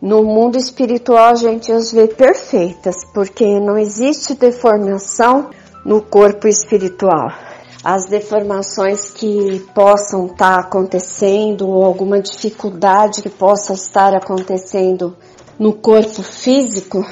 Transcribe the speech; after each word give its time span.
no 0.00 0.24
mundo 0.24 0.58
espiritual 0.58 1.28
a 1.28 1.34
gente 1.34 1.70
as 1.70 1.92
vê 1.92 2.08
perfeitas, 2.08 3.04
porque 3.14 3.60
não 3.60 3.78
existe 3.78 4.34
deformação 4.34 5.50
no 5.84 6.02
corpo 6.02 6.48
espiritual. 6.48 7.51
As 7.84 8.04
deformações 8.06 9.10
que 9.10 9.58
possam 9.74 10.26
estar 10.26 10.60
acontecendo 10.60 11.68
ou 11.68 11.84
alguma 11.84 12.20
dificuldade 12.20 13.20
que 13.20 13.28
possa 13.28 13.72
estar 13.72 14.14
acontecendo 14.14 15.16
no 15.58 15.72
corpo 15.72 16.22
físico, 16.22 17.04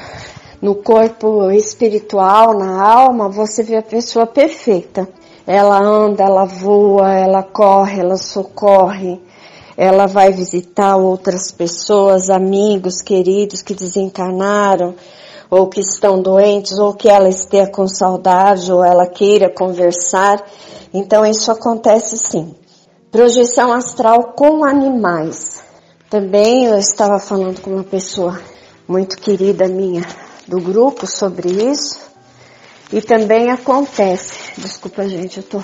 no 0.62 0.76
corpo 0.76 1.50
espiritual, 1.50 2.56
na 2.56 2.80
alma, 2.80 3.28
você 3.28 3.64
vê 3.64 3.78
a 3.78 3.82
pessoa 3.82 4.28
perfeita. 4.28 5.08
Ela 5.44 5.82
anda, 5.82 6.22
ela 6.22 6.44
voa, 6.44 7.12
ela 7.12 7.42
corre, 7.42 7.98
ela 7.98 8.16
socorre, 8.16 9.20
ela 9.76 10.06
vai 10.06 10.30
visitar 10.30 10.96
outras 10.96 11.50
pessoas, 11.50 12.30
amigos, 12.30 13.02
queridos 13.02 13.60
que 13.60 13.74
desencarnaram, 13.74 14.94
ou 15.50 15.68
que 15.68 15.80
estão 15.80 16.22
doentes, 16.22 16.78
ou 16.78 16.94
que 16.94 17.08
ela 17.08 17.28
esteja 17.28 17.66
com 17.66 17.88
saudade, 17.88 18.72
ou 18.72 18.84
ela 18.84 19.06
queira 19.06 19.52
conversar. 19.52 20.42
Então 20.94 21.26
isso 21.26 21.50
acontece 21.50 22.16
sim. 22.16 22.54
Projeção 23.10 23.72
astral 23.72 24.32
com 24.36 24.64
animais. 24.64 25.62
Também 26.08 26.66
eu 26.66 26.78
estava 26.78 27.18
falando 27.18 27.60
com 27.60 27.70
uma 27.70 27.84
pessoa 27.84 28.40
muito 28.86 29.16
querida 29.18 29.66
minha 29.66 30.02
do 30.46 30.60
grupo 30.60 31.06
sobre 31.06 31.48
isso. 31.50 31.98
E 32.92 33.00
também 33.00 33.50
acontece, 33.50 34.52
desculpa 34.58 35.08
gente, 35.08 35.38
eu 35.38 35.42
tô 35.44 35.62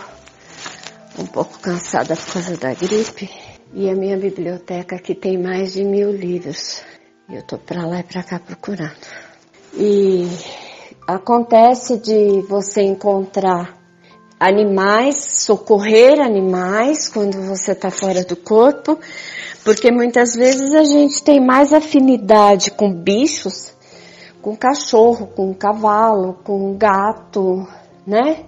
um 1.19 1.27
pouco 1.27 1.59
cansada 1.59 2.15
por 2.15 2.34
causa 2.34 2.56
da 2.56 2.73
gripe. 2.75 3.28
E 3.75 3.91
a 3.91 3.95
minha 3.95 4.17
biblioteca 4.17 4.97
aqui 4.97 5.15
tem 5.15 5.37
mais 5.37 5.73
de 5.73 5.84
mil 5.84 6.12
livros. 6.12 6.81
E 7.28 7.34
eu 7.34 7.43
tô 7.43 7.59
pra 7.59 7.84
lá 7.84 8.00
e 8.00 8.05
pra 8.05 8.23
cá 8.23 8.39
procurando. 8.39 9.25
E 9.78 10.27
acontece 11.06 11.98
de 11.98 12.41
você 12.48 12.82
encontrar 12.82 13.77
animais, 14.41 15.16
socorrer 15.16 16.20
animais 16.20 17.08
quando 17.08 17.41
você 17.42 17.72
está 17.72 17.91
fora 17.91 18.24
do 18.24 18.36
corpo, 18.36 18.98
porque 19.64 19.91
muitas 19.91 20.34
vezes 20.34 20.74
a 20.74 20.84
gente 20.84 21.22
tem 21.22 21.41
mais 21.41 21.72
afinidade 21.72 22.70
com 22.70 22.92
bichos, 22.92 23.74
com 24.41 24.56
cachorro, 24.56 25.27
com 25.34 25.52
cavalo, 25.52 26.38
com 26.44 26.74
gato, 26.77 27.66
né? 28.06 28.44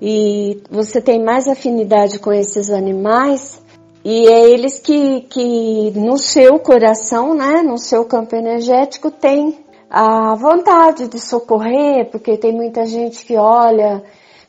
E 0.00 0.62
você 0.70 1.00
tem 1.00 1.22
mais 1.22 1.46
afinidade 1.46 2.18
com 2.18 2.32
esses 2.32 2.70
animais 2.70 3.62
e 4.04 4.28
é 4.28 4.50
eles 4.50 4.78
que, 4.78 5.22
que 5.22 5.90
no 5.94 6.18
seu 6.18 6.58
coração, 6.58 7.34
né, 7.34 7.62
no 7.62 7.78
seu 7.78 8.04
campo 8.04 8.36
energético 8.36 9.10
tem 9.10 9.63
a 9.96 10.34
vontade 10.34 11.06
de 11.06 11.20
socorrer, 11.20 12.10
porque 12.10 12.36
tem 12.36 12.52
muita 12.52 12.84
gente 12.84 13.24
que 13.24 13.36
olha 13.36 14.02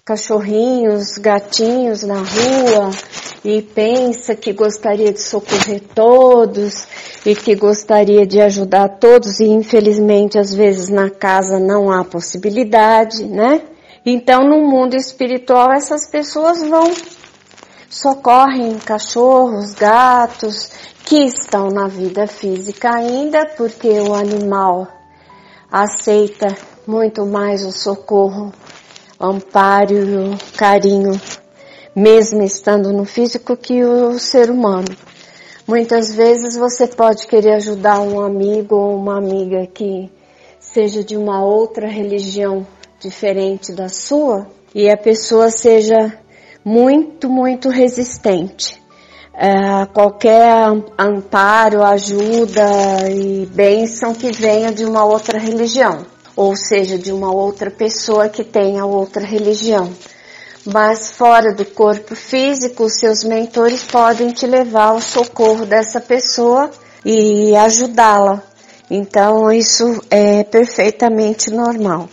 cachorrinhos, 0.04 1.20
gatinhos 1.20 2.02
na 2.02 2.18
rua 2.18 2.90
e 3.44 3.62
pensa 3.62 4.34
que 4.34 4.52
gostaria 4.52 5.14
de 5.14 5.22
socorrer 5.22 5.84
todos 5.94 6.88
e 7.24 7.36
que 7.36 7.54
gostaria 7.54 8.26
de 8.26 8.42
ajudar 8.42 8.98
todos 8.98 9.40
e 9.40 9.46
infelizmente 9.46 10.40
às 10.40 10.52
vezes 10.52 10.90
na 10.90 11.12
casa 11.12 11.60
não 11.60 11.92
há 11.92 12.04
possibilidade, 12.04 13.24
né? 13.24 13.62
Então 14.04 14.44
no 14.50 14.68
mundo 14.68 14.96
espiritual 14.96 15.72
essas 15.72 16.10
pessoas 16.10 16.68
vão 16.68 16.92
socorrem 17.88 18.80
cachorros, 18.80 19.76
gatos 19.76 20.72
que 21.06 21.24
estão 21.24 21.68
na 21.70 21.88
vida 21.88 22.26
física 22.26 22.90
ainda 22.96 23.46
porque 23.56 23.90
o 24.00 24.16
animal 24.16 24.95
aceita 25.84 26.48
muito 26.88 27.26
mais 27.26 27.66
o 27.66 27.72
socorro, 27.72 28.54
o 29.20 29.26
amparo 29.26 29.94
e 29.94 30.16
o 30.16 30.38
carinho, 30.56 31.20
mesmo 31.94 32.42
estando 32.44 32.94
no 32.94 33.04
físico, 33.04 33.58
que 33.58 33.84
o 33.84 34.18
ser 34.18 34.50
humano. 34.50 34.88
Muitas 35.68 36.16
vezes 36.16 36.56
você 36.56 36.88
pode 36.88 37.28
querer 37.28 37.56
ajudar 37.56 38.00
um 38.00 38.22
amigo 38.22 38.74
ou 38.74 38.96
uma 38.96 39.18
amiga 39.18 39.68
que 39.68 40.10
seja 40.62 41.04
de 41.04 41.18
uma 41.18 41.44
outra 41.44 41.90
religião 41.90 42.66
diferente 42.98 43.74
da 43.74 43.90
sua 43.90 44.48
e 44.74 44.90
a 44.90 44.96
pessoa 44.96 45.50
seja 45.50 46.18
muito, 46.64 47.30
muito 47.30 47.68
resistente 47.68 48.85
é, 49.38 49.86
qualquer 49.94 50.72
amparo, 50.98 51.84
ajuda 51.84 53.10
e 53.10 53.46
bênção 53.48 54.14
que 54.14 54.32
venha 54.32 54.72
de 54.72 54.86
uma 54.86 55.04
outra 55.04 55.38
religião, 55.38 56.06
ou 56.36 56.56
seja, 56.56 56.98
de 56.98 57.12
uma 57.12 57.32
outra 57.34 57.70
pessoa 57.70 58.30
que 58.30 58.44
tenha 58.44 58.86
outra 58.86 59.26
religião. 59.26 59.92
Mas 60.66 61.12
fora 61.12 61.54
do 61.54 61.66
corpo 61.66 62.16
físico, 62.16 62.90
seus 62.90 63.24
mentores 63.24 63.84
podem 63.84 64.32
te 64.32 64.48
levar 64.48 64.88
ao 64.90 65.02
socorro 65.02 65.66
dessa 65.66 66.00
pessoa 66.00 66.72
e 67.04 67.56
ajudá-la. 67.56 68.42
Então 68.90 69.52
isso 69.52 70.02
é 70.10 70.44
perfeitamente 70.44 71.52
normal. 71.52 72.10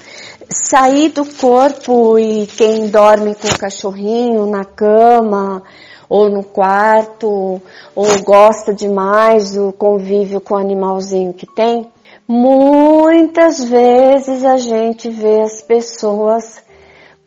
Sair 0.50 1.10
do 1.10 1.24
corpo 1.24 2.18
e 2.18 2.46
quem 2.46 2.88
dorme 2.88 3.34
com 3.34 3.48
o 3.48 3.58
cachorrinho 3.58 4.44
na 4.46 4.66
cama, 4.66 5.62
ou 6.12 6.28
no 6.28 6.44
quarto, 6.44 7.58
ou 7.96 8.22
gosta 8.22 8.74
demais 8.74 9.54
do 9.54 9.72
convívio 9.72 10.42
com 10.42 10.52
o 10.52 10.58
animalzinho 10.58 11.32
que 11.32 11.46
tem, 11.46 11.90
muitas 12.28 13.64
vezes 13.64 14.44
a 14.44 14.58
gente 14.58 15.08
vê 15.08 15.40
as 15.40 15.62
pessoas 15.62 16.62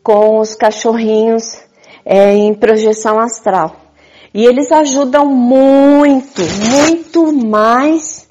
com 0.04 0.38
os 0.38 0.54
cachorrinhos 0.54 1.58
é, 2.04 2.32
em 2.34 2.54
projeção 2.54 3.18
astral. 3.18 3.74
E 4.32 4.44
eles 4.44 4.70
ajudam 4.70 5.26
muito, 5.26 6.42
muito 6.70 7.32
mais 7.32 8.28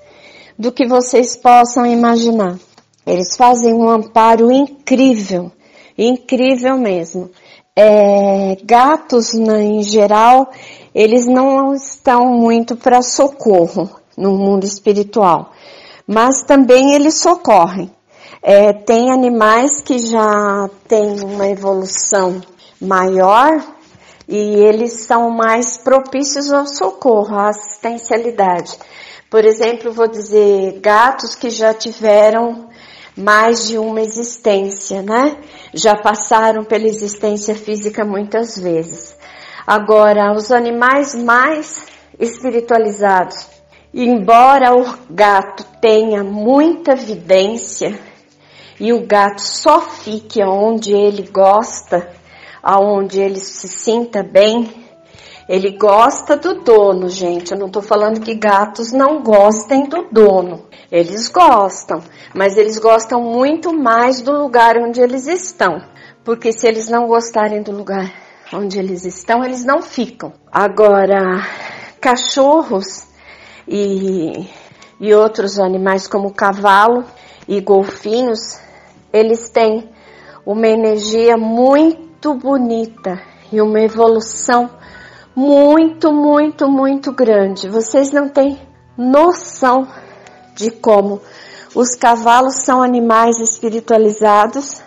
do 0.58 0.72
que 0.72 0.88
vocês 0.88 1.36
possam 1.36 1.86
imaginar. 1.86 2.58
Eles 3.06 3.36
fazem 3.36 3.74
um 3.74 3.90
amparo 3.90 4.50
incrível, 4.50 5.52
incrível 5.98 6.78
mesmo 6.78 7.30
é, 7.76 8.58
gatos 8.64 9.34
né, 9.34 9.62
em 9.62 9.84
geral, 9.84 10.50
eles 10.94 11.26
não 11.28 11.74
estão 11.74 12.26
muito 12.28 12.76
para 12.78 13.02
socorro 13.02 13.90
no 14.18 14.32
mundo 14.32 14.64
espiritual, 14.64 15.52
mas 16.08 16.44
também 16.44 16.94
eles 16.94 17.20
socorrem. 17.20 17.92
É, 18.42 18.72
tem 18.72 19.12
animais 19.12 19.82
que 19.82 19.98
já 19.98 20.70
têm 20.88 21.20
uma 21.22 21.48
evolução 21.48 22.42
maior 22.80 23.62
e 24.28 24.38
eles 24.38 25.02
são 25.02 25.30
mais 25.30 25.78
propícios 25.78 26.54
ao 26.54 26.68
socorro, 26.68 27.36
à 27.36 27.50
assistencialidade. 27.50 28.78
Por 29.30 29.44
exemplo, 29.44 29.92
vou 29.92 30.08
dizer 30.08 30.80
gatos 30.80 31.36
que 31.36 31.50
já 31.50 31.74
tiveram 31.74 32.70
mais 33.18 33.68
de 33.68 33.78
uma 33.78 34.02
existência, 34.02 35.02
né? 35.02 35.38
Já 35.76 35.94
passaram 35.98 36.64
pela 36.64 36.88
existência 36.88 37.54
física 37.54 38.06
muitas 38.06 38.58
vezes. 38.58 39.14
Agora, 39.68 40.32
os 40.32 40.50
animais 40.50 41.14
mais 41.14 41.86
espiritualizados, 42.18 43.46
embora 43.94 44.74
o 44.74 44.86
gato 45.10 45.66
tenha 45.82 46.24
muita 46.24 46.96
vidência 46.96 48.00
e 48.80 48.94
o 48.94 49.06
gato 49.06 49.42
só 49.42 49.82
fique 49.82 50.42
onde 50.42 50.94
ele 50.94 51.24
gosta, 51.24 52.10
aonde 52.64 53.20
ele 53.20 53.40
se 53.40 53.68
sinta 53.68 54.24
bem, 54.24 54.85
Ele 55.48 55.78
gosta 55.78 56.36
do 56.36 56.64
dono, 56.64 57.08
gente. 57.08 57.52
Eu 57.52 57.60
não 57.60 57.68
estou 57.68 57.82
falando 57.82 58.20
que 58.20 58.34
gatos 58.34 58.92
não 58.92 59.22
gostem 59.22 59.88
do 59.88 60.08
dono. 60.12 60.66
Eles 60.92 61.28
gostam, 61.28 62.02
mas 62.34 62.58
eles 62.58 62.80
gostam 62.80 63.22
muito 63.22 63.72
mais 63.72 64.22
do 64.22 64.32
lugar 64.32 64.76
onde 64.78 65.00
eles 65.00 65.28
estão. 65.28 65.82
Porque 66.24 66.52
se 66.52 66.68
eles 66.68 66.90
não 66.90 67.08
gostarem 67.08 67.62
do 67.62 67.72
lugar 67.72 68.12
onde 68.52 68.80
eles 68.80 69.06
estão, 69.06 69.44
eles 69.44 69.64
não 69.64 69.84
ficam. 69.84 70.34
Agora, 70.52 71.46
cachorros 72.02 73.08
e, 73.68 74.50
e 75.00 75.14
outros 75.14 75.60
animais 75.60 76.08
como 76.08 76.34
cavalo 76.34 77.04
e 77.48 77.62
golfinhos, 77.62 78.60
eles 79.14 79.50
têm 79.50 79.90
uma 80.44 80.68
energia 80.68 81.38
muito 81.38 82.34
bonita 82.34 83.22
e 83.52 83.62
uma 83.62 83.80
evolução 83.80 84.70
muito, 85.36 86.14
muito, 86.14 86.70
muito 86.70 87.12
grande. 87.12 87.68
Vocês 87.68 88.12
não 88.12 88.30
têm 88.30 88.58
noção 88.98 89.88
de 90.56 90.72
como 90.72 91.22
os 91.76 91.94
cavalos 91.96 92.64
são 92.64 92.82
animais 92.82 93.38
espiritualizados 93.40 94.82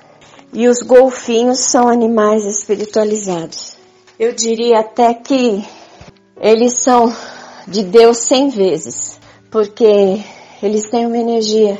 e 0.52 0.66
os 0.66 0.80
golfinhos 0.80 1.58
são 1.58 1.88
animais 1.88 2.46
espiritualizados. 2.46 3.76
Eu 4.18 4.32
diria 4.32 4.80
até 4.80 5.12
que 5.12 5.62
eles 6.40 6.82
são 6.82 7.12
de 7.66 7.82
Deus 7.82 8.18
cem 8.18 8.48
vezes, 8.48 9.20
porque 9.50 10.22
eles 10.62 10.88
têm 10.88 11.06
uma 11.06 11.18
energia 11.18 11.78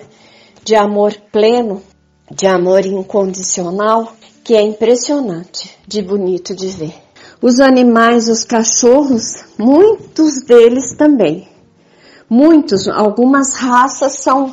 de 0.63 0.75
amor 0.75 1.15
pleno, 1.33 1.83
de 2.31 2.47
amor 2.47 2.85
incondicional, 2.85 4.13
que 4.45 4.55
é 4.55 4.61
impressionante, 4.61 5.75
de 5.87 6.03
bonito 6.03 6.55
de 6.55 6.69
ver. 6.69 7.08
Os 7.41 7.61
animais, 7.61 8.29
os 8.29 8.43
cachorros, 8.43 9.45
muitos 9.57 10.43
deles 10.45 10.97
também. 10.97 11.49
Muitos, 12.29 12.89
algumas 12.89 13.55
raças 13.55 14.17
são 14.17 14.53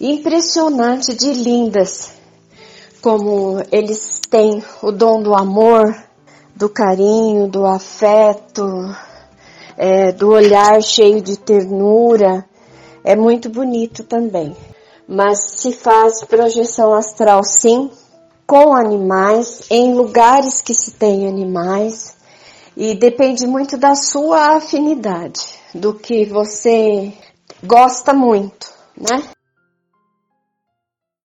impressionantes 0.00 1.14
de 1.14 1.30
lindas, 1.34 2.10
como 3.02 3.62
eles 3.70 4.18
têm 4.30 4.64
o 4.82 4.90
dom 4.90 5.22
do 5.22 5.34
amor, 5.34 5.94
do 6.54 6.70
carinho, 6.70 7.48
do 7.48 7.66
afeto, 7.66 8.66
é, 9.76 10.10
do 10.10 10.30
olhar 10.30 10.82
cheio 10.82 11.20
de 11.20 11.38
ternura. 11.38 12.46
É 13.04 13.14
muito 13.14 13.50
bonito 13.50 14.02
também. 14.02 14.56
Mas 15.06 15.38
se 15.58 15.70
faz 15.70 16.24
projeção 16.24 16.94
astral 16.94 17.44
sim, 17.44 17.90
com 18.46 18.74
animais, 18.74 19.62
em 19.70 19.94
lugares 19.94 20.60
que 20.60 20.72
se 20.72 20.92
tem 20.92 21.26
animais, 21.26 22.16
e 22.76 22.94
depende 22.94 23.46
muito 23.46 23.76
da 23.76 23.94
sua 23.94 24.56
afinidade, 24.56 25.40
do 25.74 25.94
que 25.94 26.24
você 26.24 27.12
gosta 27.64 28.12
muito, 28.12 28.72
né? 28.96 29.35